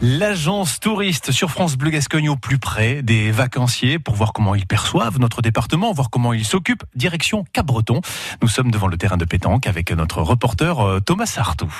[0.00, 4.64] L'agence touriste sur France Bleu Gascogne au plus près des vacanciers pour voir comment ils
[4.64, 6.84] perçoivent notre département, voir comment ils s'occupent.
[6.94, 8.00] Direction Cap-Breton.
[8.40, 11.74] Nous sommes devant le terrain de pétanque avec notre reporter euh, Thomas Sartou.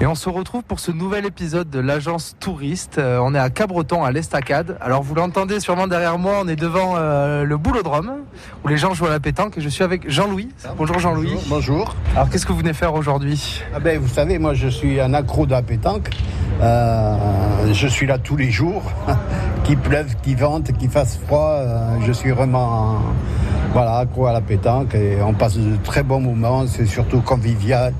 [0.00, 2.96] Et on se retrouve pour ce nouvel épisode de l'agence touriste.
[2.96, 4.78] Euh, on est à Cabreton, à l'Estacade.
[4.80, 8.12] Alors vous l'entendez sûrement derrière moi, on est devant euh, le boulodrome
[8.64, 10.48] où les gens jouent à la pétanque et je suis avec Jean-Louis.
[10.78, 11.36] Bonjour Jean-Louis.
[11.48, 11.96] Bonjour.
[12.14, 13.62] Alors qu'est-ce que vous venez faire aujourd'hui?
[13.74, 16.08] Ah ben, vous savez, moi je suis un accro de la pétanque.
[16.62, 17.16] Euh,
[17.72, 18.82] je suis là tous les jours,
[19.64, 21.56] qu'il pleuve, qu'il vente, qu'il fasse froid.
[21.60, 22.98] euh, je suis vraiment
[23.72, 26.66] voilà, accro à la pétanque et on passe de très bons moments.
[26.66, 27.92] C'est surtout convivial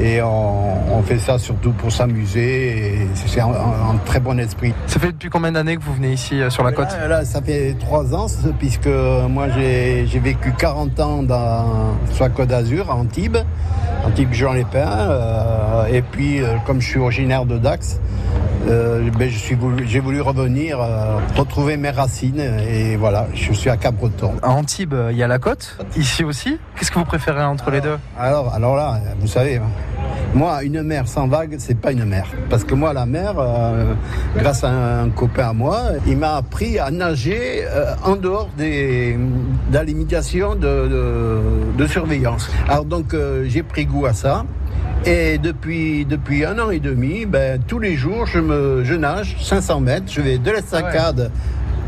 [0.00, 2.94] et on, on fait ça surtout pour s'amuser.
[3.02, 4.72] et C'est un, un- un très bon esprit.
[4.86, 7.40] Ça fait depuis combien d'années que vous venez ici euh, sur la côte Là, ça
[7.42, 8.26] fait trois ans,
[8.58, 8.88] puisque
[9.28, 11.64] moi j'ai j'ai vécu 40 ans dans,
[12.12, 13.38] sur la Côte d'Azur, à Antibes,
[14.04, 14.86] Antibes Jean Lépin.
[14.88, 17.98] euh, et puis, euh, comme je suis originaire de Dax,
[18.68, 20.78] euh, ben, voulu- j'ai voulu revenir,
[21.36, 22.40] retrouver mes racines.
[22.40, 24.34] Et voilà, je suis à Cap-Breton.
[24.42, 25.76] À Antibes, il y a la côte.
[25.96, 26.58] Ici aussi?
[26.76, 27.98] Qu'est-ce que vous préférez entre les deux?
[28.18, 29.60] Alors, alors là, vous savez,
[30.34, 32.26] moi, une mer sans vague, c'est pas une mer.
[32.48, 33.94] Parce que moi, la mer, euh,
[34.36, 39.18] grâce à un copain à moi, il m'a appris à nager euh, en dehors des,
[39.70, 42.48] de la limitation de, surveillance.
[42.68, 44.44] Alors donc, euh, j'ai pris goût à ça.
[45.06, 46.06] Et depuis,
[46.44, 50.06] un an et demi, ben, tous les jours, je, me, je nage 500 mètres.
[50.12, 51.32] Je vais de l'estacade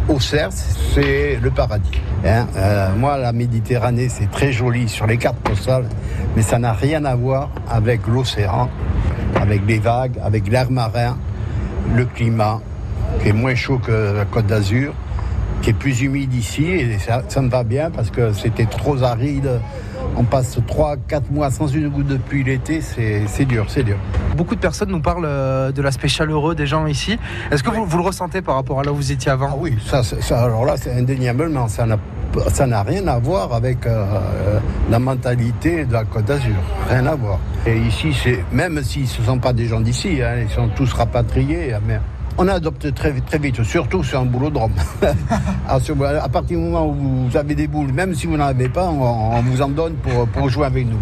[0.09, 0.53] au Cerf,
[0.95, 2.01] c'est le paradis.
[2.25, 5.87] Hein, euh, moi, la Méditerranée, c'est très joli sur les cartes postales,
[6.37, 8.69] mais ça n'a rien à voir avec l'océan,
[9.41, 11.17] avec les vagues, avec l'air marin,
[11.95, 12.61] le climat,
[13.23, 14.93] qui est moins chaud que la Côte d'Azur,
[15.63, 19.03] qui est plus humide ici, et ça, ça me va bien parce que c'était trop
[19.03, 19.61] aride.
[20.17, 23.97] On passe 3-4 mois sans une goutte de pluie l'été, c'est dur, c'est dur.
[24.37, 27.19] Beaucoup de personnes nous parlent euh, de l'aspect chaleureux des gens ici.
[27.51, 29.57] Est-ce que vous, vous le ressentez par rapport à là où vous étiez Ah avant
[29.59, 30.03] oui, ça,
[30.43, 31.99] alors là, c'est indéniablement, ça n'a
[32.49, 34.59] ça n'a rien à voir avec euh,
[34.91, 36.55] la mentalité de la Côte d'Azur,
[36.89, 37.39] rien à voir.
[37.67, 40.69] Et ici, c'est même si ce ne sont pas des gens d'ici, hein, ils sont
[40.69, 42.01] tous rapatriés, mais
[42.39, 44.73] on adopte très, très vite, surtout sur un boulodrome.
[45.69, 48.47] à, ce- à partir du moment où vous avez des boules, même si vous n'en
[48.47, 50.99] avez pas, on, on vous en donne pour, pour jouer avec nous.